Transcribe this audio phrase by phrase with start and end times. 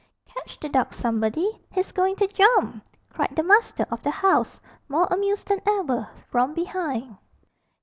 [0.25, 5.05] 'Catch the dog, somebody, he's going to jump!' cried the master of the house, more
[5.11, 7.15] amused than ever, from behind.